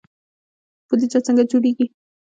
بودجه 0.87 1.19
څنګه 1.25 1.43
جوړیږي؟ 1.51 1.85